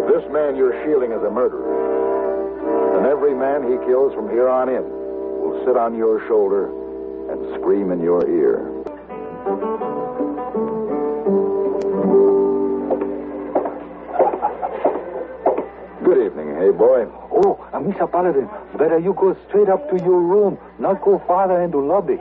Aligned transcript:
If 0.00 0.06
this 0.06 0.32
man 0.32 0.56
you're 0.56 0.72
shielding 0.82 1.12
is 1.12 1.22
a 1.22 1.30
murderer, 1.30 1.60
then 2.96 3.04
every 3.04 3.34
man 3.34 3.70
he 3.70 3.76
kills 3.84 4.14
from 4.14 4.30
here 4.30 4.48
on 4.48 4.70
in 4.70 4.80
will 4.80 5.62
sit 5.66 5.76
on 5.76 5.94
your 5.94 6.26
shoulder 6.26 6.72
and 7.30 7.60
scream 7.60 7.92
in 7.92 8.00
your 8.00 8.24
ear. 8.24 8.64
Good 16.02 16.24
evening, 16.24 16.56
hey 16.56 16.70
boy. 16.70 17.04
Oh, 17.30 17.60
uh, 17.70 17.78
Mr. 17.80 18.10
Paladin, 18.10 18.48
better 18.78 18.98
you 18.98 19.12
go 19.12 19.36
straight 19.48 19.68
up 19.68 19.90
to 19.90 20.02
your 20.02 20.22
room, 20.22 20.56
not 20.78 21.02
go 21.02 21.22
farther 21.28 21.60
into 21.60 21.76
the 21.76 21.84
lobby. 21.84 22.16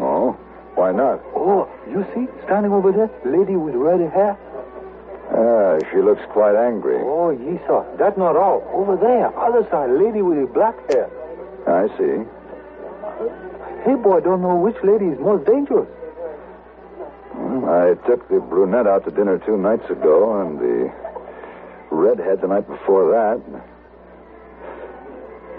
Oh, 0.00 0.32
why 0.74 0.90
not? 0.90 1.22
Oh, 1.36 1.70
you 1.88 2.04
see, 2.12 2.26
standing 2.42 2.72
over 2.72 2.90
there, 2.90 3.08
lady 3.24 3.54
with 3.54 3.76
red 3.76 4.00
hair. 4.10 4.36
Ah, 5.36 5.78
she 5.90 5.98
looks 6.00 6.22
quite 6.30 6.54
angry. 6.54 6.96
Oh, 7.02 7.30
ye 7.30 7.58
saw. 7.66 7.84
That's 7.96 8.16
not 8.16 8.36
all. 8.36 8.62
Over 8.72 8.96
there, 8.96 9.36
other 9.36 9.66
side, 9.70 9.90
lady 9.90 10.22
with 10.22 10.38
the 10.38 10.46
black 10.46 10.76
hair. 10.92 11.10
I 11.66 11.88
see. 11.98 12.22
Hey, 13.84 13.96
boy, 13.96 14.20
don't 14.20 14.42
know 14.42 14.54
which 14.56 14.76
lady 14.84 15.06
is 15.06 15.18
most 15.18 15.44
dangerous. 15.44 15.88
Well, 17.34 17.66
I 17.68 17.94
took 18.06 18.28
the 18.28 18.38
brunette 18.38 18.86
out 18.86 19.04
to 19.06 19.10
dinner 19.10 19.38
two 19.38 19.56
nights 19.56 19.90
ago, 19.90 20.40
and 20.40 20.58
the 20.58 20.92
redhead 21.90 22.40
the 22.40 22.48
night 22.48 22.68
before 22.68 23.10
that. 23.10 23.42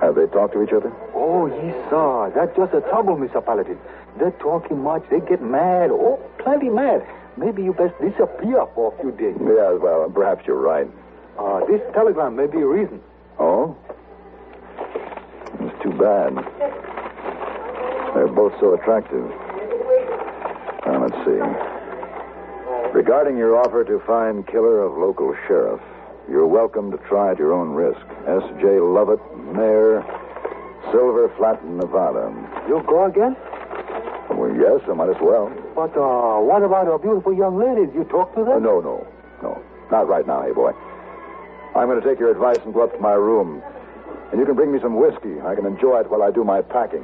Have 0.02 0.16
they 0.16 0.27
talked 0.27 0.53
to 0.53 0.63
each 0.63 0.73
other? 0.73 0.91
Oh, 1.13 1.47
ye 1.47 1.71
saw. 1.89 2.30
That's 2.30 2.55
just 2.55 2.73
a 2.73 2.81
trouble, 2.81 3.17
Mr. 3.17 3.44
Paladin. 3.44 3.77
They're 4.17 4.31
talking 4.31 4.80
much. 4.81 5.03
They 5.09 5.19
get 5.19 5.41
mad. 5.41 5.89
Oh, 5.91 6.19
plenty 6.38 6.69
mad. 6.69 7.05
Maybe 7.38 7.63
you 7.63 7.73
best 7.73 7.94
disappear 7.99 8.66
for 8.73 8.94
a 8.94 9.02
few 9.02 9.12
days. 9.12 9.35
Yeah, 9.39 9.73
well, 9.73 10.09
perhaps 10.13 10.45
you're 10.48 10.59
right. 10.62 10.88
Uh, 11.38 11.66
this 11.66 11.81
telegram 11.94 12.35
may 12.35 12.48
be 12.48 12.59
a 12.59 12.66
reason. 12.66 13.02
Oh? 13.39 13.75
It's 15.59 15.83
too 15.83 15.91
bad. 15.91 16.36
They're 18.16 18.28
both 18.28 18.53
so 18.61 18.73
attractive. 18.73 19.30
Now, 20.86 21.03
let's 21.03 21.17
see. 21.25 21.41
Regarding 22.97 23.38
your 23.38 23.58
offer 23.58 23.83
to 23.83 24.00
find 24.08 24.47
killer 24.47 24.83
of 24.83 24.97
local 24.97 25.36
sheriff, 25.47 25.81
you're 26.30 26.47
welcome 26.47 26.89
to 26.91 26.97
try 27.09 27.31
at 27.31 27.38
your 27.38 27.52
own 27.52 27.72
risk. 27.72 28.00
S.J. 28.25 28.80
Lovett, 28.80 29.19
Mayor, 29.53 30.06
Silver 30.91 31.30
Flat, 31.38 31.63
Nevada. 31.66 32.31
You'll 32.69 32.83
go 32.83 33.06
again? 33.06 33.36
Well, 34.30 34.56
yes, 34.56 34.81
I 34.89 34.94
might 34.94 35.09
as 35.09 35.22
well. 35.22 35.52
But 35.76 35.92
uh, 35.98 36.40
what 36.40 36.64
about 36.64 36.88
our 36.88 36.98
beautiful 36.98 37.36
young 37.36 37.59
ladies? 37.59 37.94
You 37.94 38.06
talk 38.06 38.34
to 38.36 38.45
them? 38.45 38.64
no, 38.64 38.80
no, 38.80 39.06
no. 39.44 39.62
Not 39.92 40.08
right 40.08 40.26
now, 40.26 40.42
hey 40.42 40.54
boy. 40.54 40.72
I'm 41.76 41.88
going 41.88 42.02
to 42.02 42.08
take 42.08 42.18
your 42.18 42.31
advice 42.31 42.59
and 42.64 42.73
go 42.73 42.84
up 42.84 42.94
to 42.94 43.00
my 43.00 43.12
room. 43.12 43.62
And 44.31 44.40
you 44.40 44.46
can 44.46 44.56
bring 44.56 44.72
me 44.72 44.80
some 44.81 44.96
whiskey. 44.96 45.42
I 45.42 45.53
can 45.53 45.66
enjoy 45.66 46.00
it 46.00 46.09
while 46.09 46.23
I 46.23 46.31
do 46.31 46.44
my 46.44 46.62
packing. 46.62 47.03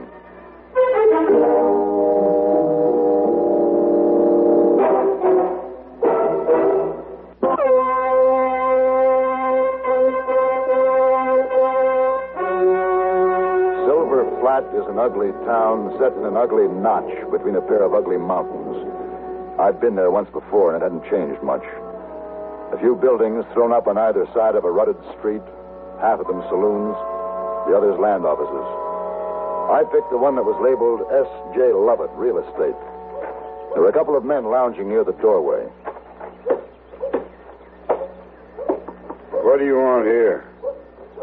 Flat 14.62 14.76
is 14.76 14.88
an 14.88 15.00
ugly 15.00 15.32
town 15.46 15.96
set 15.98 16.14
in 16.14 16.26
an 16.26 16.38
ugly 16.38 16.68
notch 16.68 17.10
between 17.32 17.56
a 17.56 17.62
pair 17.62 17.84
of 17.84 17.94
ugly 17.94 18.18
mountains. 18.18 18.78
I'd 19.60 19.80
been 19.80 19.96
there 19.96 20.12
once 20.12 20.30
before, 20.30 20.74
and 20.74 20.82
it 20.82 20.86
hadn't 20.86 21.10
changed 21.10 21.42
much. 21.44 21.64
A 22.74 22.78
few 22.80 22.96
buildings 22.96 23.46
thrown 23.54 23.74
up 23.74 23.88
on 23.88 23.98
either 23.98 24.28
side 24.34 24.56
of 24.56 24.66
a 24.66 24.72
rutted 24.72 24.98
street, 25.18 25.42
half 26.00 26.20
of 26.20 26.28
them 26.28 26.42
saloons, 26.50 26.96
the 27.68 27.76
others 27.76 28.00
land 28.00 28.26
offices. 28.26 28.68
I 29.72 29.84
picked 29.92 30.10
the 30.12 30.18
one 30.18 30.36
that 30.36 30.46
was 30.46 30.58
labeled 30.62 31.06
S.J. 31.10 31.74
Lovett 31.74 32.12
Real 32.16 32.40
Estate. 32.40 32.78
There 33.74 33.82
were 33.82 33.90
a 33.90 33.94
couple 33.94 34.18
of 34.18 34.26
men 34.26 34.46
lounging 34.46 34.90
near 34.90 35.04
the 35.04 35.14
doorway. 35.14 35.64
What 39.42 39.60
do 39.60 39.66
you 39.66 39.76
want 39.76 40.06
here? 40.06 40.51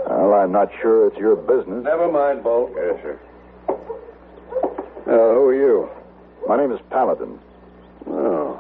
Well, 0.09 0.33
I'm 0.35 0.53
not 0.53 0.71
sure 0.81 1.07
it's 1.09 1.19
your 1.19 1.37
business. 1.37 1.85
Never 1.85 2.11
mind, 2.11 2.43
Bolt. 2.43 2.73
Yes, 2.75 2.97
sir. 3.03 3.21
Uh, 5.07 5.35
who 5.37 5.49
are 5.49 5.55
you? 5.55 5.89
My 6.49 6.57
name 6.57 6.73
is 6.73 6.81
Paladin. 6.91 7.39
Oh, 8.07 8.59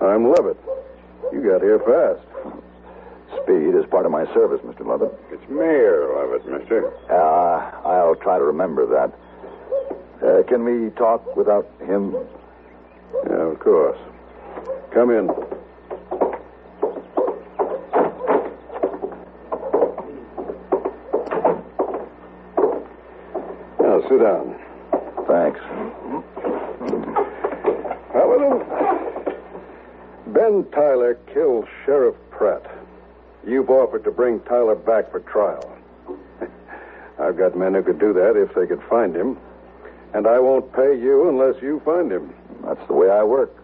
I'm 0.00 0.28
Lovett. 0.28 0.58
You 1.32 1.40
got 1.42 1.62
here 1.62 1.78
fast. 1.78 2.20
Speed 3.42 3.74
is 3.74 3.86
part 3.90 4.04
of 4.04 4.12
my 4.12 4.26
service, 4.34 4.60
Mr. 4.60 4.84
Lovett. 4.84 5.12
It's 5.30 5.48
Mayor 5.48 6.12
Lovett, 6.14 6.46
mister. 6.46 6.92
Uh, 7.10 7.88
I'll 7.88 8.16
try 8.16 8.38
to 8.38 8.44
remember 8.44 8.86
that. 8.86 9.12
Uh, 10.26 10.42
can 10.48 10.64
we 10.64 10.90
talk 10.90 11.34
without 11.34 11.66
him? 11.80 12.14
Yeah, 13.26 13.52
of 13.52 13.58
course. 13.60 13.98
Come 14.92 15.10
in. 15.10 15.28
Now, 23.80 24.00
sit 24.08 24.09
down. 24.20 24.54
Thanks. 25.26 25.60
Paladin, 28.12 28.60
Ben 30.26 30.66
Tyler 30.72 31.14
killed 31.32 31.66
Sheriff 31.84 32.14
Pratt. 32.30 32.70
You've 33.46 33.70
offered 33.70 34.04
to 34.04 34.10
bring 34.10 34.40
Tyler 34.40 34.74
back 34.74 35.10
for 35.10 35.20
trial. 35.20 35.74
I've 37.18 37.38
got 37.38 37.56
men 37.56 37.72
who 37.72 37.82
could 37.82 37.98
do 37.98 38.12
that 38.12 38.36
if 38.36 38.54
they 38.54 38.66
could 38.66 38.82
find 38.90 39.16
him. 39.16 39.38
And 40.12 40.26
I 40.26 40.38
won't 40.38 40.70
pay 40.74 40.98
you 41.00 41.28
unless 41.28 41.62
you 41.62 41.80
find 41.84 42.12
him. 42.12 42.34
That's 42.64 42.86
the 42.88 42.94
way 42.94 43.08
I 43.08 43.22
work. 43.22 43.56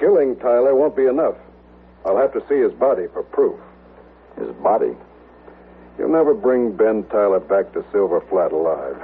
Killing 0.00 0.36
Tyler 0.36 0.74
won't 0.74 0.96
be 0.96 1.06
enough. 1.06 1.36
I'll 2.06 2.16
have 2.16 2.32
to 2.32 2.42
see 2.48 2.58
his 2.58 2.72
body 2.72 3.08
for 3.12 3.22
proof. 3.24 3.60
His 4.38 4.54
body. 4.62 4.96
You'll 5.98 6.12
never 6.12 6.32
bring 6.32 6.74
Ben 6.76 7.04
Tyler 7.10 7.40
back 7.40 7.72
to 7.74 7.84
Silver 7.92 8.22
Flat 8.22 8.52
alive. 8.52 8.96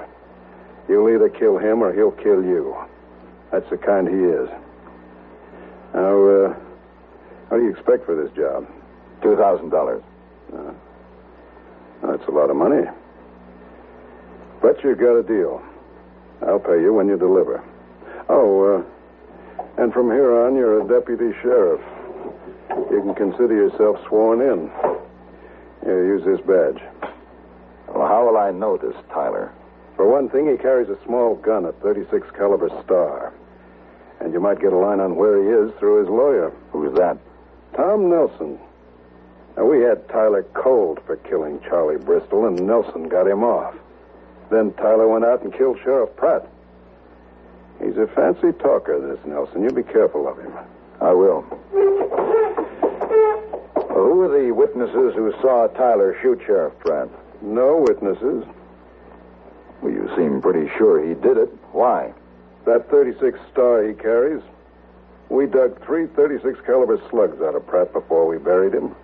You'll 0.89 1.09
either 1.11 1.29
kill 1.29 1.59
him 1.59 1.83
or 1.83 1.93
he'll 1.93 2.13
kill 2.13 2.43
you. 2.43 2.77
That's 3.53 3.69
the 3.71 3.77
kind 3.77 4.09
he 4.09 4.15
is. 4.15 4.49
Now, 5.95 6.29
uh, 6.29 6.55
what 7.49 7.59
do 7.59 7.65
you 7.65 7.71
expect 7.71 8.05
for 8.07 8.15
this 8.15 8.35
job? 8.37 8.67
Two 9.23 9.37
thousand 9.37 9.71
dollars. 9.71 10.03
That's 12.03 12.27
a 12.29 12.31
lot 12.31 12.51
of 12.51 12.57
money. 12.57 12.87
But 14.63 14.83
you've 14.85 14.99
got 14.99 15.17
a 15.17 15.23
deal. 15.23 15.63
I'll 16.47 16.61
pay 16.61 16.81
you 16.81 16.95
when 16.95 17.09
you 17.09 17.19
deliver. 17.19 17.63
Oh, 18.29 18.79
uh, 18.79 19.83
and 19.83 19.93
from 19.93 20.11
here 20.11 20.43
on, 20.43 20.55
you're 20.55 20.81
a 20.81 20.89
deputy 20.89 21.33
sheriff. 21.43 21.81
You 22.91 23.03
can 23.03 23.15
consider 23.15 23.55
yourself 23.55 23.97
sworn 24.09 24.41
in. 24.41 24.71
Here, 25.83 26.07
use 26.07 26.25
this 26.25 26.41
badge. 26.47 26.83
Well, 27.89 28.07
how 28.07 28.27
will 28.27 28.37
I 28.37 28.51
know 28.51 28.77
this 28.77 28.95
Tyler? 29.13 29.53
For 29.99 30.07
one 30.09 30.29
thing, 30.29 30.47
he 30.49 30.57
carries 30.57 30.89
a 30.89 30.97
small 31.05 31.35
gun, 31.35 31.65
a 31.65 31.73
36 31.73 32.29
caliber 32.37 32.69
Star. 32.85 33.33
And 34.21 34.33
you 34.33 34.39
might 34.39 34.61
get 34.61 34.73
a 34.73 34.77
line 34.77 35.01
on 35.01 35.17
where 35.17 35.43
he 35.43 35.49
is 35.49 35.77
through 35.77 35.99
his 35.99 36.09
lawyer, 36.09 36.53
Who's 36.71 36.97
that? 36.97 37.19
Tom 37.75 38.09
Nelson. 38.09 38.61
Now, 39.57 39.65
we 39.65 39.81
had 39.83 40.09
Tyler 40.09 40.45
cold 40.55 41.01
for 41.05 41.17
killing 41.17 41.61
Charlie 41.63 41.99
Bristol, 41.99 42.47
and 42.47 42.65
Nelson 42.65 43.09
got 43.09 43.27
him 43.27 43.43
off. 43.43 43.75
Then 44.53 44.73
Tyler 44.75 45.09
went 45.09 45.25
out 45.25 45.43
and 45.43 45.53
killed 45.53 45.81
Sheriff 45.83 46.15
Pratt. 46.15 46.47
He's 47.83 47.97
a 47.97 48.07
fancy 48.07 48.53
talker, 48.53 49.01
this 49.01 49.19
Nelson. 49.27 49.65
You 49.65 49.71
be 49.71 49.83
careful 49.83 50.29
of 50.29 50.39
him. 50.39 50.53
I 51.01 51.13
will. 51.13 51.45
Well, 53.75 54.07
who 54.07 54.23
are 54.23 54.29
the 54.29 54.53
witnesses 54.53 55.15
who 55.17 55.33
saw 55.43 55.67
Tyler 55.67 56.17
shoot 56.23 56.41
Sheriff 56.47 56.79
Pratt? 56.79 57.09
No 57.43 57.85
witnesses. 57.85 58.45
Well, 60.09 60.21
you 60.21 60.31
seem 60.31 60.41
pretty 60.41 60.71
sure 60.77 61.07
he 61.07 61.15
did 61.15 61.37
it. 61.37 61.49
Why? 61.73 62.13
That 62.67 62.91
36 62.91 63.39
Star 63.53 63.87
he 63.87 63.95
carries. 63.95 64.43
We 65.29 65.47
dug 65.47 65.85
three 65.85 66.07
36 66.07 66.61
caliber 66.67 67.01
slugs 67.11 67.41
out 67.43 67.55
of 67.55 67.67
Pratt 67.67 67.93
before 67.93 68.27
we 68.27 68.39
buried 68.39 68.75
him. 68.75 68.95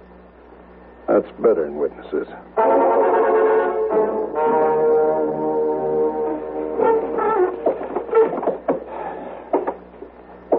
That's 1.06 1.30
better 1.40 1.64
than 1.64 1.76
witnesses. 1.76 2.26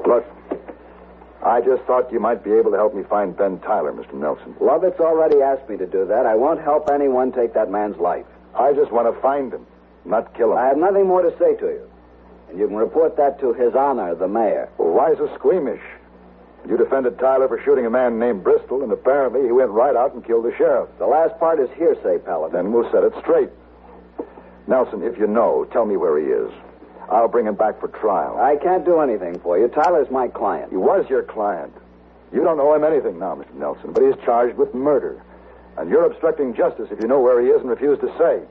Look, 0.05 0.25
I 1.43 1.61
just 1.61 1.81
thought 1.83 2.11
you 2.11 2.19
might 2.19 2.43
be 2.43 2.51
able 2.51 2.71
to 2.71 2.77
help 2.77 2.93
me 2.93 3.03
find 3.09 3.35
Ben 3.35 3.59
Tyler, 3.59 3.91
Mr. 3.91 4.13
Nelson. 4.13 4.55
Lovett's 4.61 4.99
already 4.99 5.41
asked 5.41 5.67
me 5.67 5.77
to 5.77 5.87
do 5.87 6.05
that. 6.05 6.27
I 6.27 6.35
won't 6.35 6.61
help 6.61 6.89
anyone 6.91 7.31
take 7.31 7.53
that 7.55 7.71
man's 7.71 7.97
life. 7.97 8.25
I 8.53 8.73
just 8.73 8.91
want 8.91 9.13
to 9.13 9.19
find 9.21 9.51
him, 9.51 9.65
not 10.05 10.33
kill 10.35 10.51
him. 10.51 10.57
I 10.57 10.67
have 10.67 10.77
nothing 10.77 11.07
more 11.07 11.21
to 11.21 11.31
say 11.37 11.55
to 11.55 11.65
you. 11.65 11.89
And 12.49 12.59
you 12.59 12.67
can 12.67 12.75
report 12.75 13.17
that 13.17 13.39
to 13.39 13.53
His 13.53 13.73
Honor, 13.75 14.15
the 14.15 14.27
mayor. 14.27 14.69
Well, 14.77 14.91
why 14.91 15.15
so 15.15 15.33
squeamish? 15.35 15.81
You 16.67 16.77
defended 16.77 17.19
Tyler 17.19 17.47
for 17.47 17.61
shooting 17.63 17.85
a 17.85 17.89
man 17.89 18.17
named 18.17 18.43
Bristol, 18.43 18.81
and 18.81 18.91
apparently 18.91 19.43
he 19.43 19.51
went 19.51 19.69
right 19.69 19.95
out 19.95 20.13
and 20.13 20.25
killed 20.25 20.45
the 20.45 20.55
sheriff. 20.57 20.89
The 20.97 21.05
last 21.05 21.37
part 21.39 21.59
is 21.59 21.69
hearsay, 21.77 22.19
Paladin. 22.19 22.53
Then 22.53 22.71
we'll 22.71 22.89
set 22.91 23.03
it 23.03 23.13
straight. 23.21 23.49
Nelson, 24.67 25.03
if 25.03 25.17
you 25.19 25.27
know, 25.27 25.65
tell 25.71 25.85
me 25.85 25.95
where 25.95 26.17
he 26.17 26.25
is. 26.25 26.51
I'll 27.07 27.27
bring 27.27 27.45
him 27.45 27.53
back 27.53 27.79
for 27.79 27.87
trial. 27.87 28.39
I 28.39 28.55
can't 28.55 28.83
do 28.83 28.99
anything 28.99 29.39
for 29.39 29.59
you. 29.59 29.67
Tyler's 29.67 30.09
my 30.09 30.27
client. 30.27 30.71
He 30.71 30.77
was 30.77 31.07
your 31.07 31.21
client. 31.21 31.71
You 32.33 32.43
don't 32.43 32.59
owe 32.59 32.73
him 32.73 32.83
anything 32.83 33.19
now, 33.19 33.35
Mr. 33.35 33.53
Nelson, 33.53 33.93
but 33.93 34.03
he's 34.03 34.15
charged 34.25 34.57
with 34.57 34.73
murder. 34.73 35.21
And 35.77 35.89
you're 35.89 36.05
obstructing 36.05 36.55
justice 36.55 36.89
if 36.89 36.99
you 36.99 37.07
know 37.07 37.19
where 37.19 37.39
he 37.41 37.49
is 37.49 37.61
and 37.61 37.69
refuse 37.69 37.99
to 37.99 38.07
say. 38.17 38.41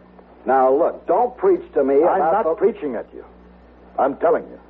Now, 0.46 0.73
look, 0.73 1.06
don't 1.06 1.37
preach 1.37 1.62
to 1.75 1.85
me 1.85 2.05
I'm 2.05 2.19
not 2.19 2.44
the- 2.44 2.55
preaching 2.55 2.96
at 2.96 3.06
you. 3.14 3.25
I'm 3.99 4.17
telling 4.17 4.44
you. 4.44 4.61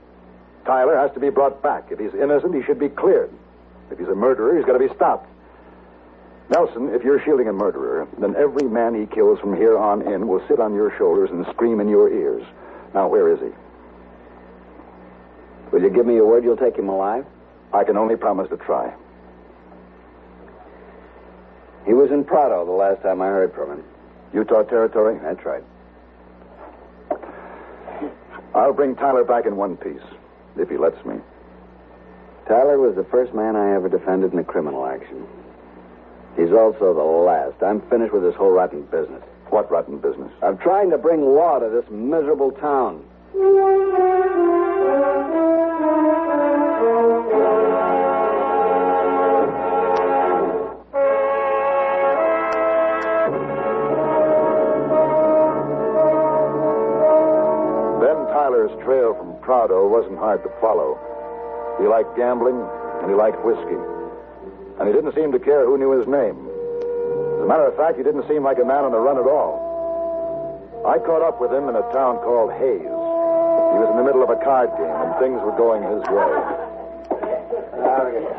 Tyler 0.65 0.97
has 0.97 1.13
to 1.13 1.21
be 1.21 1.31
brought 1.31 1.63
back. 1.63 1.91
If 1.91 1.99
he's 1.99 2.15
innocent, 2.15 2.55
he 2.55 2.63
should 2.63 2.79
be 2.79 2.89
cleared. 2.89 3.31
If 3.91 3.99
he's 3.99 4.09
a 4.09 4.15
murderer, 4.15 4.57
he's 4.57 4.65
got 4.65 4.75
to 4.75 4.79
be 4.79 4.95
stopped. 4.95 5.29
Nelson, 6.51 6.95
if 6.95 7.03
you're 7.03 7.21
shielding 7.21 7.49
a 7.49 7.53
murderer, 7.53 8.07
then 8.19 8.37
every 8.37 8.69
man 8.69 8.95
he 8.95 9.07
kills 9.07 9.39
from 9.41 9.57
here 9.57 9.77
on 9.79 10.03
in 10.03 10.29
will 10.29 10.47
sit 10.47 10.61
on 10.61 10.75
your 10.75 10.95
shoulders 10.97 11.31
and 11.31 11.47
scream 11.47 11.81
in 11.81 11.89
your 11.89 12.11
ears. 12.11 12.45
Now, 12.95 13.09
where 13.09 13.29
is 13.31 13.41
he? 13.41 13.51
Will 15.71 15.83
you 15.83 15.91
give 15.91 16.07
me 16.07 16.15
your 16.15 16.27
word 16.27 16.45
you'll 16.45 16.57
take 16.57 16.77
him 16.77 16.89
alive? 16.89 17.27
I 17.73 17.83
can 17.85 17.97
only 17.97 18.17
promise 18.17 18.49
to 18.51 18.57
try. 18.57 18.95
He 21.87 21.93
was 21.93 22.11
in 22.11 22.25
Prado 22.25 22.65
the 22.65 22.73
last 22.73 23.03
time 23.03 23.21
I 23.21 23.27
heard 23.27 23.53
from 23.55 23.73
him. 23.73 23.85
Utah 24.35 24.65
territory? 24.65 25.19
That's 25.23 25.45
right. 25.47 25.63
I'll 28.55 28.73
bring 28.73 28.97
Tyler 28.97 29.25
back 29.25 29.47
in 29.47 29.57
one 29.57 29.77
piece, 29.77 30.03
if 30.57 30.69
he 30.69 30.77
lets 30.77 31.05
me. 31.05 31.17
Tyler 32.49 32.79
was 32.79 32.95
the 32.95 33.05
first 33.05 33.33
man 33.33 33.57
I 33.57 33.75
ever 33.75 33.89
defended 33.89 34.33
in 34.33 34.39
a 34.39 34.45
criminal 34.45 34.87
action. 34.87 35.27
He's 36.37 36.53
also 36.53 36.93
the 36.93 37.03
last. 37.03 37.63
I'm 37.63 37.81
finished 37.89 38.13
with 38.13 38.23
this 38.23 38.35
whole 38.35 38.51
rotten 38.51 38.83
business. 38.83 39.23
What 39.51 39.71
rotten 39.71 39.99
business? 39.99 40.33
I'm 40.43 40.59
trying 40.59 40.91
to 40.91 40.99
bring 40.99 41.23
law 41.23 41.59
to 41.61 41.71
this 41.71 41.89
miserable 41.91 42.51
town. 42.53 43.05
Prado 59.45 59.85
wasn't 59.87 60.17
hard 60.19 60.43
to 60.43 60.51
follow. 60.61 60.97
He 61.77 61.85
liked 61.87 62.17
gambling, 62.17 62.57
and 62.57 63.13
he 63.13 63.15
liked 63.15 63.37
whiskey. 63.45 63.77
And 64.81 64.89
he 64.89 64.93
didn't 64.97 65.13
seem 65.15 65.31
to 65.33 65.39
care 65.39 65.69
who 65.69 65.77
knew 65.77 65.93
his 65.93 66.09
name. 66.09 66.49
As 67.37 67.45
a 67.45 67.49
matter 67.49 67.69
of 67.69 67.77
fact, 67.77 68.01
he 68.01 68.03
didn't 68.03 68.25
seem 68.27 68.43
like 68.43 68.57
a 68.57 68.65
man 68.65 68.89
on 68.89 68.93
the 68.97 68.99
run 68.99 69.21
at 69.21 69.29
all. 69.29 69.61
I 70.89 70.97
caught 70.99 71.21
up 71.21 71.41
with 71.45 71.53
him 71.53 71.69
in 71.69 71.77
a 71.77 71.85
town 71.93 72.25
called 72.25 72.53
Hayes. 72.57 72.89
He 72.89 73.77
was 73.85 73.89
in 73.93 73.97
the 74.01 74.07
middle 74.09 74.25
of 74.25 74.33
a 74.33 74.41
card 74.41 74.73
game, 74.81 74.89
and 74.89 75.13
things 75.21 75.37
were 75.45 75.55
going 75.61 75.85
his 75.85 76.01
way. 76.09 76.33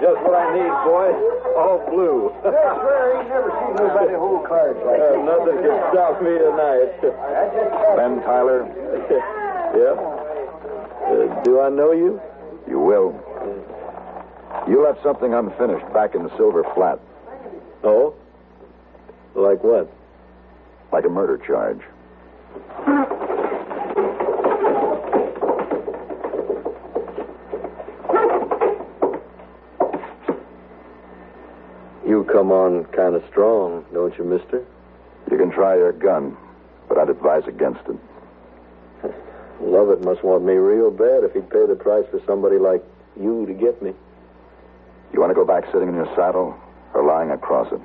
Just 0.01 0.19
what 0.27 0.35
I 0.35 0.45
need, 0.57 0.73
boy. 0.89 1.09
All 1.55 1.79
blue. 1.89 2.33
That's 2.43 2.53
rare. 2.83 3.21
Ain't 3.21 3.29
never 3.29 3.49
seen 3.49 3.73
nobody 3.79 4.13
hold 4.13 4.45
cards 4.45 4.77
like 4.83 4.99
Uh, 4.99 5.21
nothing 5.23 5.57
can 5.63 5.77
stop 5.93 6.19
me 6.21 6.33
tonight. 6.35 6.91
Ben 7.95 8.21
Tyler, 8.27 8.67
yeah? 9.77 10.14
Do 11.45 11.61
I 11.61 11.69
know 11.69 11.91
you? 11.93 12.19
you 12.67 12.79
will. 12.79 13.13
You 14.67 14.83
left 14.83 15.03
something 15.03 15.33
unfinished 15.33 15.85
back 15.93 16.15
in 16.15 16.23
the 16.23 16.35
Silver 16.35 16.63
Flat, 16.73 16.99
Oh? 17.83 18.15
Like 19.35 19.63
what? 19.63 19.89
like 20.91 21.05
a 21.05 21.09
murder 21.09 21.37
charge. 21.37 21.81
You 32.05 32.23
come 32.31 32.51
on 32.51 32.85
kind 32.85 33.15
of 33.15 33.23
strong, 33.29 33.83
don't 33.93 34.15
you, 34.17 34.23
mister? 34.23 34.63
You 35.31 35.37
can 35.37 35.51
try 35.51 35.75
your 35.75 35.91
gun, 35.91 36.37
but 36.87 36.97
I'd 36.97 37.09
advise 37.09 37.43
against 37.47 37.81
it. 37.89 37.97
Lovett 39.65 40.03
must 40.03 40.23
want 40.23 40.43
me 40.43 40.53
real 40.53 40.91
bad 40.91 41.23
if 41.23 41.33
he'd 41.33 41.49
pay 41.49 41.65
the 41.65 41.75
price 41.75 42.05
for 42.11 42.21
somebody 42.25 42.57
like 42.57 42.83
you 43.19 43.45
to 43.45 43.53
get 43.53 43.81
me. 43.81 43.93
You 45.11 45.19
want 45.19 45.31
to 45.31 45.35
go 45.35 45.45
back 45.45 45.65
sitting 45.71 45.89
in 45.89 45.95
your 45.95 46.13
saddle 46.15 46.57
or 46.93 47.03
lying 47.03 47.31
across 47.31 47.71
it? 47.71 47.81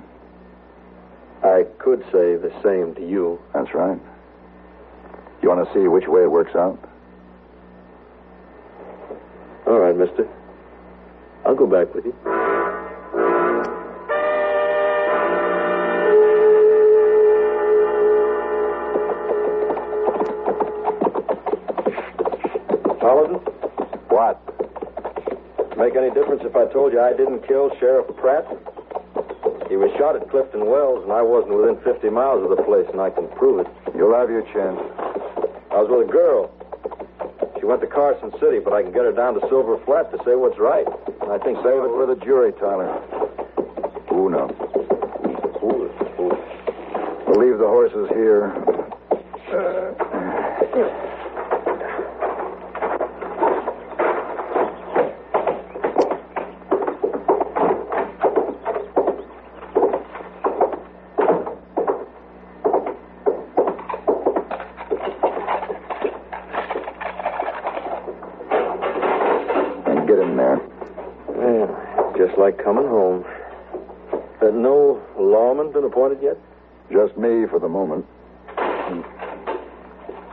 I 1.42 1.64
could 1.78 2.02
say 2.12 2.36
the 2.36 2.52
same 2.62 2.94
to 2.96 3.08
you. 3.08 3.40
That's 3.54 3.72
right. 3.74 3.98
You 5.42 5.48
want 5.48 5.66
to 5.66 5.72
see 5.72 5.88
which 5.88 6.06
way 6.06 6.22
it 6.22 6.30
works 6.30 6.54
out? 6.54 6.78
All 9.66 9.78
right, 9.78 9.96
mister. 9.96 10.28
I'll 11.46 11.54
go 11.54 11.66
back 11.66 11.94
with 11.94 12.04
you. 12.04 12.49
Difference 26.20 26.44
if 26.44 26.54
I 26.54 26.66
told 26.70 26.92
you 26.92 27.00
I 27.00 27.16
didn't 27.16 27.48
kill 27.48 27.72
Sheriff 27.80 28.04
Pratt? 28.20 28.44
He 29.72 29.76
was 29.80 29.88
shot 29.96 30.20
at 30.20 30.28
Clifton 30.28 30.68
Wells, 30.68 31.02
and 31.02 31.12
I 31.12 31.22
wasn't 31.22 31.56
within 31.56 31.80
50 31.80 32.10
miles 32.10 32.44
of 32.44 32.52
the 32.52 32.60
place, 32.62 32.84
and 32.92 33.00
I 33.00 33.08
can 33.08 33.26
prove 33.40 33.64
it. 33.64 33.68
You'll 33.96 34.12
have 34.12 34.28
your 34.28 34.44
chance. 34.52 34.76
I 35.72 35.80
was 35.80 35.88
with 35.88 36.04
a 36.04 36.12
girl. 36.12 36.52
She 37.56 37.64
went 37.64 37.80
to 37.80 37.86
Carson 37.86 38.32
City, 38.36 38.60
but 38.60 38.74
I 38.76 38.82
can 38.82 38.92
get 38.92 39.08
her 39.08 39.16
down 39.16 39.32
to 39.40 39.40
Silver 39.48 39.80
Flat 39.88 40.12
to 40.12 40.18
say 40.28 40.36
what's 40.36 40.58
right. 40.60 40.84
And 41.24 41.32
I 41.32 41.38
think 41.40 41.56
Save 41.64 41.88
it 41.88 41.92
for 41.96 42.04
the 42.04 42.20
jury, 42.20 42.52
Tyler. 42.60 42.92
Uno. 44.12 44.52
Foolish, 45.56 45.96
foolish. 46.20 46.44
We'll 47.24 47.40
leave 47.40 47.56
the 47.56 47.64
horses 47.64 48.12
here. 48.12 48.52
Uh, 49.48 51.09
lawman 75.70 75.82
been 75.82 75.84
appointed 75.90 76.22
yet? 76.22 76.36
Just 76.90 77.16
me 77.16 77.46
for 77.46 77.58
the 77.58 77.68
moment. 77.68 78.06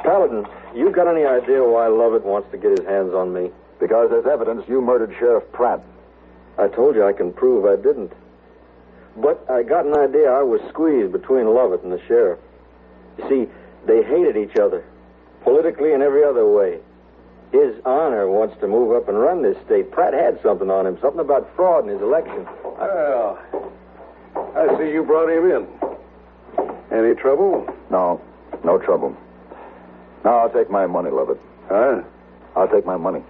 Paladin, 0.04 0.46
you 0.76 0.92
got 0.92 1.08
any 1.08 1.26
idea 1.26 1.64
why 1.64 1.88
Lovett 1.88 2.26
wants 2.26 2.50
to 2.52 2.58
get 2.58 2.78
his 2.78 2.86
hands 2.88 3.14
on 3.14 3.34
me? 3.34 3.52
Because 3.80 4.10
there's 4.10 4.26
evidence 4.26 4.64
you 4.68 4.82
murdered 4.82 5.14
Sheriff 5.20 5.44
Pratt. 5.52 5.82
I 6.58 6.68
told 6.68 6.96
you 6.96 7.06
I 7.06 7.14
can 7.14 7.32
prove 7.34 7.66
I 7.66 7.76
didn't. 7.76 8.12
But 9.18 9.46
I 9.50 9.64
got 9.64 9.86
an 9.86 9.96
idea 9.96 10.32
I 10.32 10.44
was 10.44 10.62
squeezed 10.70 11.12
between 11.12 11.46
Lovett 11.54 11.84
and 11.84 11.92
the 11.92 12.02
sheriff. 12.08 12.40
You 13.18 13.30
see, 13.30 13.52
they 13.86 14.04
hated 14.04 14.38
each 14.38 14.58
other, 14.58 14.84
politically 15.44 15.94
and 15.94 16.02
every 16.02 16.24
other 16.24 16.48
way. 16.48 16.80
His 17.52 17.76
honor 17.86 18.28
wants 18.28 18.60
to 18.60 18.68
move 18.68 18.96
up 18.96 19.08
and 19.08 19.18
run 19.18 19.42
this 19.42 19.58
state. 19.66 19.92
Pratt 19.92 20.14
had 20.14 20.42
something 20.44 20.70
on 20.70 20.86
him, 20.86 20.98
something 21.02 21.22
about 21.22 21.50
fraud 21.56 21.86
in 21.86 21.90
his 21.90 22.02
election. 22.02 22.46
Well, 22.64 23.40
I 24.58 24.76
see 24.80 24.92
you 24.92 25.04
brought 25.04 25.30
him 25.30 25.52
in. 25.52 25.68
Any 26.92 27.14
trouble? 27.14 27.68
No, 27.92 28.20
no 28.66 28.80
trouble. 28.80 29.16
Now 30.26 30.40
I'll 30.40 30.50
take 30.50 30.72
my 30.72 30.88
money, 30.88 31.12
Lovett. 31.12 31.40
Huh? 31.70 32.02
I'll 32.56 32.68
take 32.68 32.86
my 32.86 32.98
money. 32.98 33.22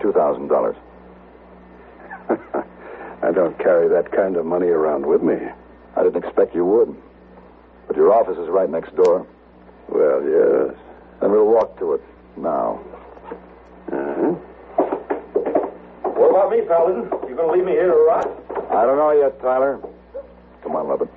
Two 0.00 0.12
thousand 0.12 0.48
dollars. 0.48 0.76
I 2.30 3.32
don't 3.32 3.58
carry 3.58 3.88
that 3.88 4.10
kind 4.12 4.36
of 4.36 4.46
money 4.46 4.68
around 4.68 5.04
with 5.04 5.22
me. 5.22 5.34
I 5.96 6.02
didn't 6.02 6.24
expect 6.24 6.54
you 6.54 6.64
would. 6.64 6.96
But 7.86 7.96
your 7.96 8.14
office 8.14 8.38
is 8.38 8.48
right 8.48 8.70
next 8.70 8.96
door. 8.96 9.26
Well, 9.88 10.22
yes. 10.22 10.76
Then 11.20 11.30
we'll 11.32 11.46
walk 11.46 11.78
to 11.80 11.94
it 11.94 12.02
now. 12.36 12.80
Uh-huh. 13.92 14.32
What 16.14 16.30
about 16.30 16.50
me, 16.50 16.62
Paladin? 16.66 17.10
You 17.28 17.36
gonna 17.36 17.52
leave 17.52 17.64
me 17.64 17.72
here 17.72 17.88
to 17.88 18.04
rot? 18.08 18.28
I 18.70 18.86
don't 18.86 18.96
know 18.96 19.10
yet, 19.10 19.40
Tyler. 19.40 19.80
Come 20.68 20.76
on, 20.76 20.88
Lovett. 20.88 21.08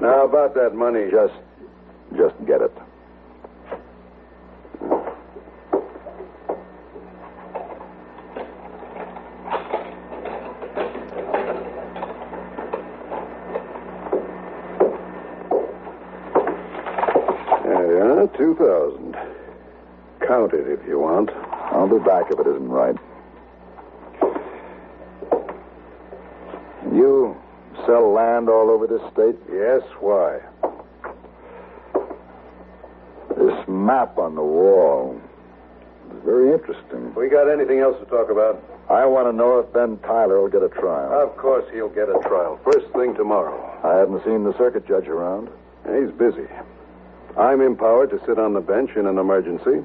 Now, 0.00 0.26
about 0.26 0.54
that 0.54 0.76
money, 0.76 1.10
just. 1.10 1.34
just 2.16 2.36
get 2.46 2.60
it. 2.60 2.79
Map 33.70 34.18
on 34.18 34.34
the 34.34 34.42
wall 34.42 35.20
is 36.12 36.22
very 36.24 36.52
interesting. 36.52 37.14
We 37.14 37.28
got 37.28 37.48
anything 37.48 37.78
else 37.78 37.98
to 38.00 38.06
talk 38.06 38.30
about? 38.30 38.62
I 38.90 39.06
want 39.06 39.28
to 39.28 39.32
know 39.32 39.60
if 39.60 39.72
Ben 39.72 39.98
Tyler 39.98 40.40
will 40.40 40.48
get 40.48 40.62
a 40.62 40.68
trial. 40.68 41.12
Of 41.12 41.36
course 41.36 41.64
he'll 41.72 41.88
get 41.88 42.08
a 42.08 42.18
trial. 42.26 42.58
First 42.64 42.92
thing 42.92 43.14
tomorrow. 43.14 43.56
I 43.84 43.98
haven't 43.98 44.24
seen 44.24 44.42
the 44.42 44.56
circuit 44.58 44.86
judge 44.86 45.06
around. 45.06 45.48
He's 45.86 46.10
busy. 46.10 46.48
I'm 47.38 47.60
empowered 47.60 48.10
to 48.10 48.20
sit 48.26 48.38
on 48.38 48.52
the 48.54 48.60
bench 48.60 48.90
in 48.96 49.06
an 49.06 49.16
emergency. 49.16 49.84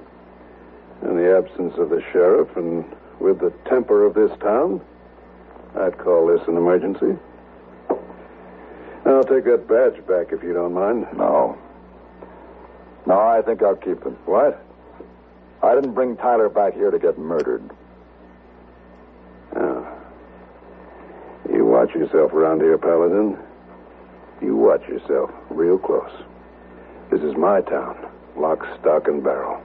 In 1.03 1.17
the 1.17 1.37
absence 1.37 1.77
of 1.77 1.89
the 1.89 2.01
sheriff 2.11 2.55
and 2.55 2.83
with 3.19 3.39
the 3.39 3.53
temper 3.69 4.05
of 4.05 4.15
this 4.15 4.31
town, 4.39 4.81
I'd 5.77 5.97
call 5.97 6.27
this 6.27 6.41
an 6.47 6.57
emergency. 6.57 7.19
I'll 9.05 9.23
take 9.23 9.45
that 9.45 9.67
badge 9.67 10.05
back 10.07 10.33
if 10.33 10.41
you 10.41 10.53
don't 10.53 10.73
mind. 10.73 11.05
No. 11.15 11.57
No, 13.05 13.19
I 13.19 13.41
think 13.41 13.62
I'll 13.62 13.75
keep 13.75 14.05
it. 14.05 14.13
What? 14.25 14.62
I 15.62 15.75
didn't 15.75 15.93
bring 15.93 16.17
Tyler 16.17 16.50
back 16.50 16.74
here 16.74 16.91
to 16.91 17.00
get 17.00 17.17
murdered. 17.17 17.69
Oh. 19.55 19.88
You 21.51 21.65
watch 21.65 21.93
yourself 21.93 22.33
around 22.33 22.62
here, 22.62 22.77
Paladin. 22.77 23.38
You 24.41 24.55
watch 24.55 24.88
yourself 24.88 25.31
real 25.50 25.77
close. 25.77 26.12
This 27.12 27.21
is 27.21 27.35
my 27.38 27.62
town. 27.62 27.97
Lock, 28.35 28.65
stock, 28.79 29.07
and 29.07 29.24
barrel. 29.24 29.62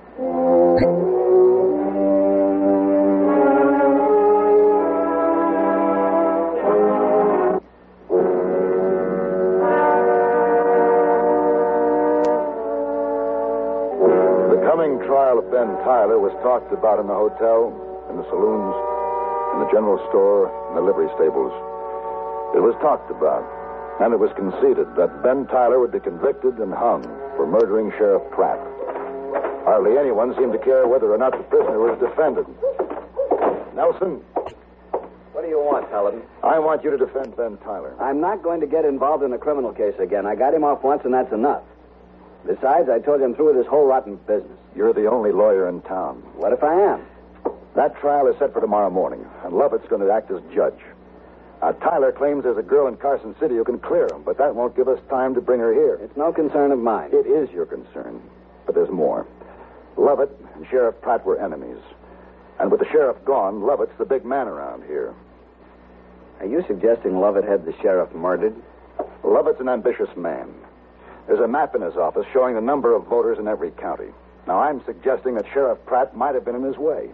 Ben 15.61 15.77
Tyler 15.85 16.17
was 16.17 16.33
talked 16.41 16.73
about 16.73 16.97
in 16.97 17.05
the 17.05 17.13
hotel, 17.13 17.69
in 18.09 18.17
the 18.17 18.25
saloons, 18.33 18.73
in 19.53 19.61
the 19.61 19.69
general 19.69 20.01
store, 20.09 20.49
in 20.73 20.75
the 20.75 20.81
livery 20.81 21.13
stables. 21.21 21.53
It 22.57 22.65
was 22.65 22.73
talked 22.81 23.13
about, 23.13 23.45
and 24.01 24.09
it 24.09 24.17
was 24.17 24.33
conceded 24.41 24.89
that 24.97 25.21
Ben 25.21 25.45
Tyler 25.53 25.77
would 25.77 25.93
be 25.93 26.01
convicted 26.01 26.57
and 26.65 26.73
hung 26.73 27.05
for 27.37 27.45
murdering 27.45 27.93
Sheriff 28.01 28.25
Pratt. 28.33 28.57
Hardly 29.69 30.01
anyone 30.01 30.33
seemed 30.33 30.57
to 30.57 30.63
care 30.65 30.89
whether 30.89 31.13
or 31.13 31.21
not 31.21 31.37
the 31.37 31.45
prisoner 31.53 31.77
was 31.77 31.93
defended. 32.01 32.49
Nelson, 33.77 34.25
What 35.37 35.45
do 35.45 35.49
you 35.53 35.61
want, 35.61 35.93
Paladin? 35.93 36.25
I 36.41 36.57
want 36.57 36.81
you 36.89 36.89
to 36.89 36.97
defend 36.97 37.37
Ben 37.37 37.61
Tyler. 37.61 37.93
I'm 38.01 38.17
not 38.17 38.41
going 38.41 38.65
to 38.65 38.67
get 38.67 38.89
involved 38.89 39.29
in 39.29 39.37
a 39.37 39.39
criminal 39.39 39.77
case 39.77 40.01
again. 40.01 40.25
I 40.25 40.41
got 40.41 40.57
him 40.57 40.65
off 40.65 40.81
once, 40.81 41.05
and 41.05 41.13
that's 41.13 41.37
enough. 41.37 41.69
Besides, 42.47 42.89
I 42.89 42.99
told 42.99 43.21
him 43.21 43.35
through 43.35 43.55
with 43.55 43.57
this 43.57 43.67
whole 43.67 43.87
rotten 43.87 44.17
business. 44.17 44.59
You're 44.75 44.93
the 44.93 45.07
only 45.07 45.33
lawyer 45.33 45.69
in 45.69 45.83
town. 45.83 46.23
What 46.37 46.53
if 46.53 46.63
I 46.63 46.75
am? 46.75 47.05
That 47.75 47.97
trial 48.01 48.27
is 48.27 48.39
set 48.39 48.53
for 48.53 48.61
tomorrow 48.61 48.91
morning, 48.91 49.25
and 49.45 49.55
Lovett's 49.55 49.89
going 49.89 50.03
to 50.03 50.13
act 50.13 50.31
as 50.31 50.41
judge. 50.55 50.79
Now, 51.61 51.73
Tyler 51.73 52.13
claims 52.13 52.45
there's 52.45 52.57
a 52.57 52.63
girl 52.63 52.87
in 52.87 52.97
Carson 52.97 53.35
City 53.39 53.57
who 53.57 53.65
can 53.65 53.79
clear 53.79 54.07
him, 54.07 54.23
but 54.25 54.39
that 54.39 54.55
won't 54.55 54.75
give 54.75 54.89
us 54.89 54.99
time 55.11 55.35
to 55.35 55.41
bring 55.41 55.61
her 55.61 55.73
here. 55.73 55.99
It's 56.03 56.17
no 56.17 56.33
concern 56.33 56.73
of 56.73 56.79
mine. 56.79 57.11
It 57.13 57.27
is 57.27 57.51
your 57.51 57.67
concern, 57.67 58.23
but 58.65 58.75
there's 58.75 58.91
more. 58.91 59.27
Lovett 59.97 60.31
and 60.55 60.67
Sheriff 60.69 61.01
Pratt 61.03 61.25
were 61.27 61.39
enemies. 61.39 61.79
And 62.59 62.71
with 62.71 62.81
the 62.81 62.87
sheriff 62.91 63.23
gone, 63.25 63.63
Lovett's 63.63 63.97
the 63.99 64.05
big 64.05 64.25
man 64.25 64.49
around 64.49 64.85
here. 64.85 65.15
Are 66.41 66.47
you 66.47 66.65
suggesting 66.67 67.21
Lovett 67.21 67.45
had 67.45 67.67
the 67.67 67.75
sheriff 67.83 68.13
murdered? 68.15 68.55
Lovett's 69.23 69.61
an 69.61 69.69
ambitious 69.69 70.09
man. 70.17 70.49
There's 71.27 71.41
a 71.41 71.49
map 71.49 71.75
in 71.75 71.83
his 71.83 71.97
office 71.97 72.27
showing 72.33 72.55
the 72.55 72.61
number 72.61 72.95
of 72.95 73.07
voters 73.07 73.39
in 73.39 73.49
every 73.49 73.71
county. 73.71 74.09
Now, 74.47 74.61
I'm 74.61 74.85
suggesting 74.85 75.35
that 75.35 75.47
Sheriff 75.53 75.79
Pratt 75.87 76.17
might 76.17 76.35
have 76.35 76.45
been 76.45 76.57
in 76.57 76.65
his 76.65 76.77
way. 76.77 77.11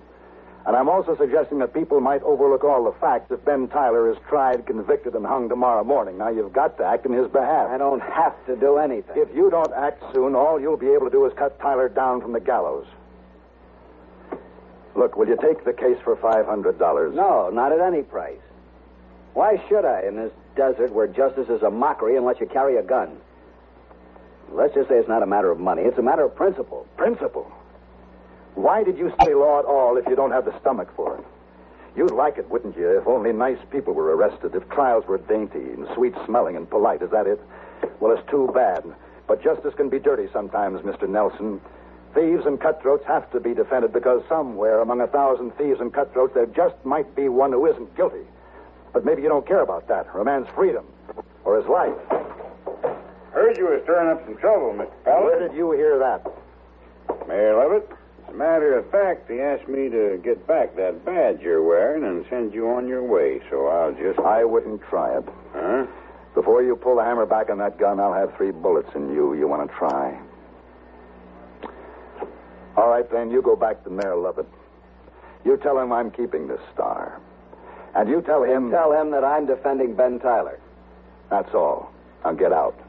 And 0.66 0.75
I'm 0.75 0.88
also 0.88 1.16
suggesting 1.16 1.60
that 1.60 1.72
people 1.72 2.00
might 2.00 2.22
overlook 2.22 2.64
all 2.64 2.84
the 2.84 2.98
facts 2.98 3.30
if 3.30 3.44
Ben 3.44 3.68
Tyler 3.68 4.10
is 4.10 4.16
tried, 4.28 4.66
convicted, 4.66 5.14
and 5.14 5.25
hung 5.25 5.48
tomorrow 5.48 5.84
morning. 5.84 6.18
Now, 6.18 6.28
you've 6.28 6.52
got 6.52 6.76
to 6.78 6.84
act 6.84 7.06
in 7.06 7.12
his 7.12 7.28
behalf. 7.28 7.70
I 7.70 7.78
don't 7.78 8.00
have 8.00 8.34
to 8.46 8.56
do 8.56 8.78
anything. 8.78 9.16
If 9.16 9.34
you 9.34 9.48
don't 9.48 9.72
act 9.72 10.02
soon, 10.12 10.34
all 10.34 10.60
you'll 10.60 10.76
be 10.76 10.88
able 10.88 11.06
to 11.06 11.12
do 11.12 11.25
is 11.25 11.32
cut 11.34 11.60
Tyler 11.60 11.88
down 11.88 12.20
from 12.20 12.32
the 12.32 12.40
gallows. 12.40 12.86
Look, 14.96 15.16
will 15.16 15.28
you 15.28 15.36
take 15.40 15.64
the 15.64 15.72
case 15.72 15.98
for 16.02 16.16
$500? 16.16 17.14
No, 17.14 17.50
not 17.50 17.70
at 17.70 17.80
any 17.80 18.02
price. 18.02 18.40
Why 19.34 19.62
should 19.68 19.84
I 19.84 20.00
in 20.08 20.16
this 20.16 20.32
desert 20.56 20.90
where 20.90 21.06
justice 21.06 21.48
is 21.48 21.62
a 21.62 21.70
mockery 21.70 22.16
unless 22.16 22.40
you 22.40 22.46
carry 22.46 22.78
a 22.78 22.82
gun? 22.82 23.18
Let's 24.53 24.75
just 24.75 24.88
say 24.88 24.97
it's 24.97 25.09
not 25.09 25.23
a 25.23 25.26
matter 25.26 25.50
of 25.50 25.59
money. 25.59 25.83
It's 25.83 25.99
a 25.99 26.03
matter 26.03 26.25
of 26.25 26.35
principle. 26.35 26.87
Principle. 26.97 27.50
Why 28.55 28.83
did 28.85 28.97
you 28.97 29.12
study 29.15 29.35
law 29.35 29.59
at 29.59 29.65
all 29.65 29.97
if 29.97 30.07
you 30.09 30.17
don't 30.17 30.31
have 30.31 30.45
the 30.45 30.59
stomach 30.61 30.88
for 30.97 31.19
it? 31.19 31.25
You'd 31.97 32.11
like 32.11 32.38
it, 32.38 32.49
wouldn't 32.50 32.76
you, 32.76 32.99
if 32.99 33.07
only 33.07 33.33
nice 33.33 33.59
people 33.71 33.95
were 33.95 34.15
arrested, 34.15 34.55
if 34.55 34.69
trials 34.69 35.07
were 35.07 35.19
dainty 35.19 35.61
and 35.61 35.87
sweet 35.95 36.15
smelling 36.26 36.57
and 36.57 36.69
polite. 36.69 37.03
Is 37.03 37.11
that 37.11 37.26
it? 37.26 37.41
Well, 38.00 38.17
it's 38.17 38.31
too 38.31 38.50
bad. 38.55 38.85
But 39.26 39.43
justice 39.43 39.75
can 39.75 39.88
be 39.88 39.99
dirty 39.99 40.29
sometimes, 40.33 40.81
Mr. 40.83 41.09
Nelson. 41.09 41.61
Thieves 42.15 42.47
and 42.47 42.61
cutthroats 42.61 43.05
have 43.07 43.31
to 43.33 43.41
be 43.41 43.55
defended 43.55 43.93
because 43.93 44.23
somewhere 44.29 44.81
among 44.81 45.00
a 45.00 45.07
thousand 45.07 45.53
thieves 45.59 45.81
and 45.81 45.93
cutthroats 45.93 46.35
there 46.35 46.47
just 46.47 46.76
might 46.85 47.15
be 47.15 47.29
one 47.29 47.53
who 47.53 47.67
isn't 47.67 47.95
guilty. 47.97 48.25
But 48.93 49.05
maybe 49.05 49.23
you 49.23 49.29
don't 49.29 49.47
care 49.47 49.61
about 49.61 49.88
that, 49.88 50.07
or 50.15 50.21
a 50.21 50.25
man's 50.25 50.49
freedom, 50.55 50.87
or 51.45 51.59
his 51.59 51.67
life. 51.67 52.25
Heard 53.37 53.59
you 53.59 53.66
were 53.66 53.81
stirring 53.85 54.09
up 54.09 54.25
some 54.25 54.38
trouble, 54.38 54.73
Mr. 54.73 55.23
Where 55.23 55.47
did 55.47 55.55
you 55.55 55.73
hear 55.73 55.99
that? 55.99 56.25
Mayor 57.28 57.55
Lovett, 57.55 57.87
as 58.26 58.33
a 58.33 58.35
matter 58.35 58.78
of 58.78 58.90
fact, 58.90 59.31
he 59.31 59.40
asked 59.40 59.69
me 59.69 59.90
to 59.90 60.19
get 60.25 60.47
back 60.47 60.75
that 60.76 61.05
badge 61.05 61.43
you're 61.43 61.62
wearing 61.62 62.02
and 62.05 62.25
send 62.31 62.55
you 62.55 62.66
on 62.71 62.88
your 62.88 63.02
way, 63.02 63.43
so 63.50 63.66
I'll 63.66 63.93
just... 63.93 64.19
I 64.21 64.43
wouldn't 64.43 64.81
try 64.88 65.19
it. 65.19 65.25
Huh? 65.52 65.87
Before 66.35 66.62
you 66.62 66.76
pull 66.76 66.97
the 66.97 67.05
hammer 67.05 67.26
back 67.26 67.50
on 67.50 67.59
that 67.59 67.78
gun, 67.78 68.00
I'll 68.00 68.14
have 68.14 68.35
three 68.38 68.52
bullets 68.52 68.88
in 68.95 69.12
you. 69.12 69.35
You 69.35 69.47
want 69.47 69.71
to 69.71 69.76
try? 69.76 70.19
All 72.78 72.88
right, 72.88 73.05
then, 73.12 73.31
you 73.31 73.43
go 73.43 73.55
back 73.55 73.85
to 73.85 73.90
Mayor 73.90 74.16
Lovett. 74.16 74.49
You 75.45 75.59
tell 75.59 75.78
him 75.78 75.93
I'm 75.93 76.11
keeping 76.11 76.49
this 76.49 76.61
star. 76.73 77.21
And 77.95 78.09
you 78.09 78.23
tell 78.23 78.45
him. 78.45 78.71
Tell 78.71 78.99
him 78.99 79.11
that 79.11 79.25
I'm 79.25 79.45
defending 79.45 79.95
Ben 79.95 80.21
Tyler. 80.21 80.59
That's 81.28 81.52
all. 81.52 81.93
Now 82.25 82.33
get 82.33 82.55
out. 82.55 82.81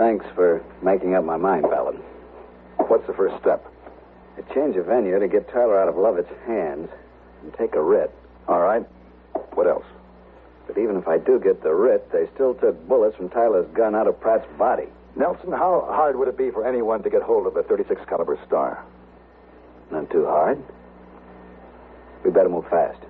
Thanks 0.00 0.24
for 0.34 0.64
making 0.80 1.14
up 1.14 1.24
my 1.26 1.36
mind, 1.36 1.64
Paladin. 1.64 2.00
What's 2.88 3.06
the 3.06 3.12
first 3.12 3.38
step? 3.38 3.70
A 4.38 4.54
change 4.54 4.74
of 4.76 4.86
venue 4.86 5.18
to 5.18 5.28
get 5.28 5.46
Tyler 5.52 5.78
out 5.78 5.88
of 5.88 5.96
Lovett's 5.98 6.32
hands 6.46 6.88
and 7.42 7.52
take 7.52 7.74
a 7.74 7.82
writ. 7.82 8.10
All 8.48 8.60
right. 8.60 8.80
What 9.52 9.66
else? 9.66 9.84
But 10.66 10.78
even 10.78 10.96
if 10.96 11.06
I 11.06 11.18
do 11.18 11.38
get 11.38 11.62
the 11.62 11.74
writ, 11.74 12.10
they 12.12 12.26
still 12.32 12.54
took 12.54 12.88
bullets 12.88 13.14
from 13.14 13.28
Tyler's 13.28 13.68
gun 13.74 13.94
out 13.94 14.06
of 14.06 14.18
Pratt's 14.18 14.46
body. 14.56 14.86
Nelson, 15.16 15.52
how 15.52 15.84
hard 15.86 16.18
would 16.18 16.28
it 16.28 16.38
be 16.38 16.50
for 16.50 16.66
anyone 16.66 17.02
to 17.02 17.10
get 17.10 17.20
hold 17.20 17.46
of 17.46 17.54
a 17.56 17.62
36 17.62 18.00
caliber 18.08 18.38
star? 18.46 18.82
Not 19.90 20.08
too 20.08 20.24
hard. 20.24 20.64
We 22.24 22.30
better 22.30 22.48
move 22.48 22.66
fast. 22.70 23.00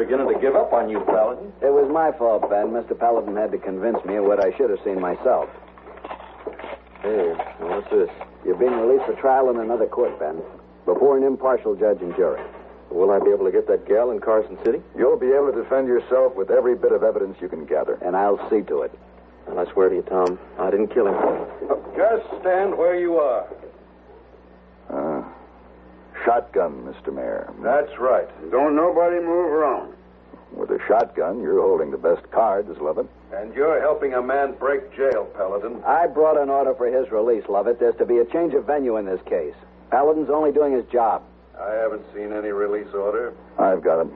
Beginning 0.00 0.32
to 0.32 0.40
give 0.40 0.56
up 0.56 0.72
on 0.72 0.88
you, 0.88 1.00
Paladin. 1.04 1.52
It 1.60 1.68
was 1.68 1.84
my 1.92 2.10
fault, 2.16 2.48
Ben. 2.48 2.72
Mr. 2.72 2.98
Paladin 2.98 3.36
had 3.36 3.52
to 3.52 3.58
convince 3.58 4.02
me 4.08 4.16
of 4.16 4.24
what 4.24 4.40
I 4.40 4.56
should 4.56 4.70
have 4.70 4.80
seen 4.82 4.98
myself. 4.98 5.50
Hey, 7.04 7.36
what's 7.60 7.90
this? 7.92 8.08
You're 8.44 8.56
being 8.56 8.72
released 8.72 9.04
for 9.04 9.12
trial 9.20 9.50
in 9.50 9.60
another 9.60 9.86
court, 9.86 10.18
Ben. 10.18 10.40
Before 10.86 11.18
an 11.18 11.22
impartial 11.22 11.76
judge 11.76 12.00
and 12.00 12.16
jury. 12.16 12.40
Will 12.88 13.10
I 13.12 13.20
be 13.20 13.30
able 13.30 13.44
to 13.44 13.52
get 13.52 13.68
that 13.68 13.86
gal 13.86 14.10
in 14.10 14.20
Carson 14.20 14.56
City? 14.64 14.80
You'll 14.96 15.20
be 15.20 15.36
able 15.36 15.52
to 15.52 15.62
defend 15.62 15.86
yourself 15.86 16.34
with 16.34 16.50
every 16.50 16.74
bit 16.74 16.92
of 16.92 17.02
evidence 17.02 17.36
you 17.40 17.48
can 17.48 17.66
gather. 17.66 17.94
And 18.00 18.16
I'll 18.16 18.40
see 18.48 18.62
to 18.72 18.82
it. 18.82 18.92
And 19.46 19.60
I 19.60 19.70
swear 19.72 19.90
to 19.90 19.96
you, 19.96 20.02
Tom, 20.02 20.38
I 20.58 20.70
didn't 20.70 20.88
kill 20.88 21.06
him. 21.06 21.16
Just 21.94 22.24
stand 22.40 22.76
where 22.76 22.98
you 22.98 23.16
are. 23.16 23.46
Shotgun, 26.24 26.82
Mr. 26.84 27.12
Mayor. 27.14 27.52
That's 27.62 27.98
right. 27.98 28.28
Don't 28.50 28.76
nobody 28.76 29.16
move 29.16 29.50
around. 29.50 29.94
With 30.52 30.70
a 30.70 30.78
shotgun, 30.86 31.40
you're 31.40 31.60
holding 31.60 31.90
the 31.90 31.96
best 31.96 32.28
cards, 32.32 32.68
Lovett. 32.80 33.06
And 33.32 33.54
you're 33.54 33.80
helping 33.80 34.14
a 34.14 34.22
man 34.22 34.54
break 34.58 34.94
jail, 34.96 35.26
Paladin. 35.36 35.82
I 35.86 36.08
brought 36.08 36.36
an 36.36 36.50
order 36.50 36.74
for 36.74 36.86
his 36.86 37.10
release, 37.12 37.44
Lovett. 37.48 37.78
There's 37.78 37.96
to 37.96 38.04
be 38.04 38.18
a 38.18 38.24
change 38.24 38.54
of 38.54 38.66
venue 38.66 38.96
in 38.96 39.06
this 39.06 39.20
case. 39.26 39.54
Paladin's 39.90 40.30
only 40.30 40.50
doing 40.52 40.72
his 40.72 40.84
job. 40.86 41.22
I 41.58 41.72
haven't 41.74 42.04
seen 42.14 42.32
any 42.32 42.48
release 42.48 42.92
order. 42.92 43.32
I've 43.58 43.82
got 43.82 44.00
it. 44.00 44.08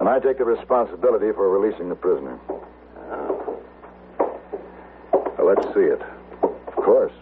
And 0.00 0.08
I 0.08 0.18
take 0.18 0.38
the 0.38 0.44
responsibility 0.44 1.30
for 1.32 1.48
releasing 1.48 1.88
the 1.88 1.94
prisoner. 1.94 2.38
Uh-huh. 2.48 3.52
Well, 5.38 5.46
let's 5.46 5.66
see 5.74 5.80
it. 5.82 6.02
Of 6.42 6.74
course. 6.74 7.12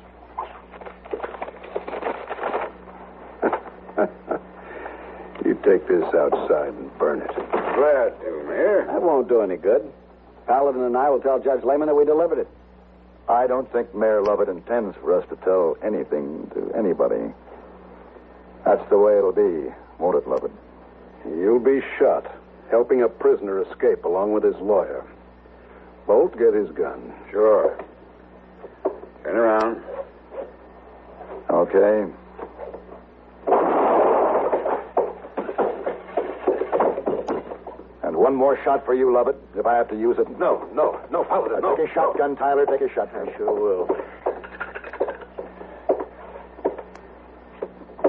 You 5.45 5.50
take 5.63 5.87
this 5.89 6.05
outside 6.15 6.75
and 6.75 6.99
burn 6.99 7.21
it. 7.23 7.35
Glad 7.35 8.21
to, 8.21 8.45
Mayor. 8.49 8.87
That 8.87 9.03
won't 9.03 9.29
do 9.29 9.41
any 9.41 9.57
good. 9.57 9.91
Paladin 10.47 10.83
and 10.83 10.97
I 10.97 11.09
will 11.11 11.21
tell 11.21 11.39
Judge 11.39 11.63
Lehman 11.65 11.87
that 11.87 11.95
we 11.95 12.05
delivered 12.05 12.39
it. 12.39 12.49
I 13.29 13.47
don't 13.47 13.71
think 13.73 13.95
Mayor 13.95 14.23
Lovett 14.23 14.49
intends 14.49 14.97
for 14.97 15.17
us 15.17 15.29
to 15.29 15.37
tell 15.37 15.77
anything 15.83 16.51
to 16.55 16.73
anybody. 16.77 17.33
That's 18.65 18.83
the 18.91 18.99
way 18.99 19.17
it'll 19.17 19.33
be, 19.33 19.73
won't 19.99 20.17
it, 20.17 20.29
Lovett? 20.29 20.51
You'll 21.25 21.61
be 21.61 21.81
shot, 21.99 22.27
helping 22.71 23.03
a 23.03 23.09
prisoner 23.09 23.63
escape 23.63 24.05
along 24.05 24.33
with 24.33 24.43
his 24.43 24.57
lawyer. 24.57 25.05
Bolt, 26.07 26.37
get 26.37 26.55
his 26.55 26.71
gun. 26.71 27.13
Sure. 27.31 27.79
Turn 29.23 29.37
around. 29.37 29.83
Okay. 31.51 32.13
One 38.31 38.39
more 38.39 38.57
shot 38.63 38.85
for 38.87 38.95
you, 38.95 39.13
Lovett, 39.13 39.37
if 39.57 39.67
I 39.67 39.75
have 39.75 39.89
to 39.89 39.99
use 39.99 40.17
it. 40.21 40.29
No, 40.39 40.65
no, 40.73 41.01
no, 41.11 41.25
Paladin, 41.25 41.57
Uh, 41.57 41.61
no. 41.61 41.77
take 41.77 41.91
a 41.91 41.93
shotgun, 41.95 42.37
Tyler. 42.37 42.65
Take 42.65 42.81
a 42.83 42.89
shotgun. 42.95 43.29
I 43.29 43.37
sure 43.37 43.53
will. 43.53 43.89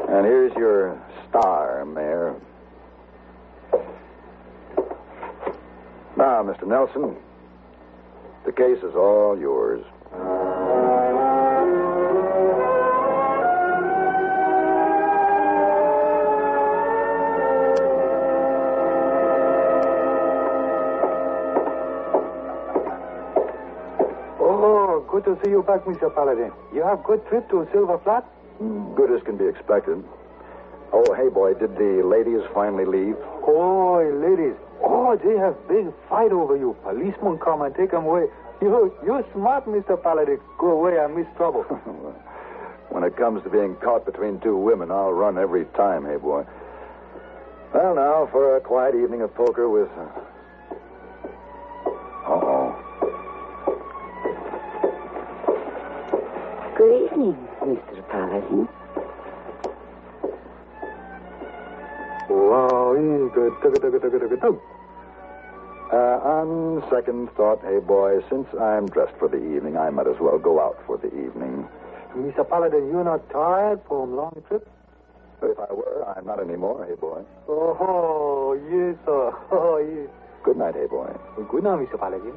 And 0.08 0.24
here's 0.26 0.54
your 0.56 0.96
star, 1.28 1.86
Mayor. 1.86 2.36
Now, 6.16 6.44
Mr. 6.44 6.68
Nelson, 6.68 7.16
the 8.46 8.52
case 8.52 8.78
is 8.84 8.94
all 8.96 9.36
yours. 9.40 9.84
Good 25.22 25.38
to 25.38 25.46
see 25.46 25.52
you 25.52 25.64
back, 25.64 25.86
Mr. 25.86 26.14
Paladin. 26.14 26.52
You 26.74 26.84
have 26.84 27.04
good 27.04 27.26
trip 27.28 27.50
to 27.50 27.68
Silver 27.72 27.98
Flat? 28.00 28.24
Hmm, 28.58 28.94
good 28.96 29.12
as 29.12 29.24
can 29.24 29.38
be 29.38 29.46
expected. 29.46 30.04
Oh, 30.94 31.14
hey, 31.14 31.30
boy, 31.30 31.54
did 31.54 31.76
the 31.76 32.02
ladies 32.04 32.42
finally 32.54 32.86
leave? 32.86 33.16
Oh, 33.46 34.02
ladies. 34.02 34.56
Oh, 34.84 35.16
they 35.16 35.38
have 35.38 35.56
big 35.68 35.94
fight 36.10 36.32
over 36.32 36.58
you. 36.58 36.76
Policeman 36.84 37.38
come 37.40 37.62
and 37.62 37.74
take 37.76 37.92
them 37.92 38.06
away. 38.06 38.28
You, 38.62 38.94
you 39.06 39.24
smart, 39.34 39.66
Mr. 39.66 40.02
Paladin. 40.02 40.40
Go 40.58 40.72
away, 40.72 41.00
I 41.00 41.08
miss 41.08 41.28
trouble. 41.38 41.64
when 42.90 43.04
it 43.04 43.16
comes 43.16 43.44
to 43.44 43.50
being 43.50 43.76
caught 43.76 44.06
between 44.06 44.40
two 44.40 44.58
women, 44.58 44.92
I'll 44.92 45.14
run 45.14 45.38
every 45.38 45.66
time, 45.78 46.06
hey, 46.06 46.18
boy. 46.18 46.46
Well, 47.74 47.96
now, 47.96 48.28
for 48.32 48.58
a 48.58 48.62
quiet 48.62 48.96
evening 48.96 49.22
of 49.22 49.34
poker 49.34 49.70
with. 49.70 49.90
Uh, 49.98 50.21
tugga. 64.38 64.60
Uh, 65.92 65.96
on 66.24 66.84
second 66.90 67.30
thought, 67.36 67.60
hey, 67.64 67.80
boy, 67.80 68.22
since 68.30 68.48
I'm 68.60 68.88
dressed 68.88 69.14
for 69.20 69.28
the 69.28 69.38
evening, 69.38 69.76
I 69.78 69.90
might 69.90 70.08
as 70.08 70.16
well 70.22 70.40
go 70.40 70.60
out 70.62 70.78
for 70.88 70.98
the 70.98 71.08
evening. 71.08 71.68
Mr. 72.16 72.48
Paladin, 72.48 72.88
you're 72.90 73.04
not 73.04 73.30
tired 73.30 73.82
from 73.88 74.16
long 74.16 74.42
trip? 74.48 74.68
If 75.44 75.60
I 75.60 75.74
were, 75.74 76.06
I'm 76.16 76.26
not 76.26 76.40
anymore, 76.40 76.86
hey, 76.88 76.96
boy. 76.96 77.24
Oh, 77.50 78.54
yes, 78.72 78.96
sir. 79.06 79.32
Oh, 79.52 79.78
yes. 79.78 80.10
Good 80.44 80.58
night, 80.58 80.76
hey, 80.76 80.88
boy. 80.88 81.12
Good 81.50 81.64
night, 81.64 81.80
Mr. 81.80 82.00
Paladin. 82.00 82.34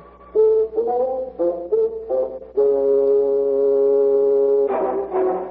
Have 4.75 5.44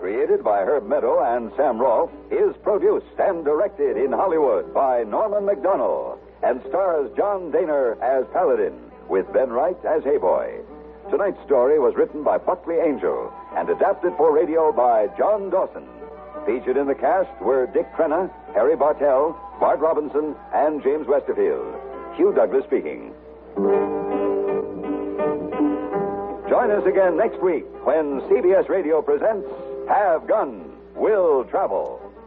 Created 0.00 0.44
by 0.44 0.62
Herb 0.62 0.86
Meadow 0.86 1.22
and 1.22 1.50
Sam 1.56 1.78
Rolfe, 1.78 2.10
is 2.30 2.54
produced 2.62 3.06
and 3.18 3.44
directed 3.44 3.96
in 3.96 4.12
Hollywood 4.12 4.72
by 4.72 5.02
Norman 5.04 5.44
Macdonnell 5.44 6.18
and 6.42 6.60
stars 6.68 7.10
John 7.16 7.50
Dehner 7.50 8.00
as 8.00 8.26
Paladin 8.32 8.78
with 9.08 9.30
Ben 9.32 9.50
Wright 9.50 9.76
as 9.84 10.04
Hey 10.04 10.18
Boy. 10.18 10.60
Tonight's 11.10 11.42
story 11.44 11.78
was 11.78 11.94
written 11.96 12.22
by 12.22 12.38
Buckley 12.38 12.80
Angell 12.80 13.32
and 13.56 13.68
adapted 13.68 14.12
for 14.16 14.32
radio 14.34 14.72
by 14.72 15.08
John 15.18 15.50
Dawson. 15.50 15.86
Featured 16.46 16.76
in 16.76 16.86
the 16.86 16.94
cast 16.94 17.30
were 17.40 17.66
Dick 17.66 17.90
Crenna, 17.94 18.30
Harry 18.54 18.76
Bartell, 18.76 19.36
Bart 19.58 19.80
Robinson, 19.80 20.34
and 20.52 20.82
James 20.82 21.06
Westerfield. 21.06 21.74
Hugh 22.16 22.32
Douglas 22.34 22.64
speaking. 22.66 23.12
Join 26.48 26.70
us 26.70 26.84
again 26.86 27.16
next 27.16 27.40
week 27.42 27.64
when 27.84 28.20
CBS 28.22 28.68
Radio 28.68 29.00
presents 29.00 29.48
Have 29.88 30.26
Gun, 30.26 30.70
Will 30.94 31.44
Travel. 31.44 32.03